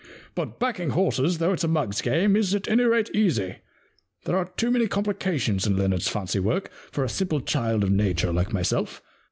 But 0.33 0.57
backing 0.59 0.89
horses, 0.89 1.37
though 1.37 1.51
it*s 1.53 1.63
a 1.63 1.67
mug's 1.67 2.01
game, 2.01 2.35
is, 2.35 2.55
at 2.55 2.67
any 2.67 2.81
rate, 2.85 3.11
easy. 3.13 3.57
There 4.25 4.35
are 4.35 4.51
too 4.57 4.71
many 4.71 4.87
complications 4.87 5.67
in 5.67 5.77
Leonard's 5.77 6.07
fancy 6.07 6.39
work 6.39 6.71
for 6.91 7.03
a 7.03 7.07
simple 7.07 7.39
child 7.39 7.83
of 7.83 7.91
Nature 7.91 8.33
like 8.33 8.51
myself. 8.51 9.03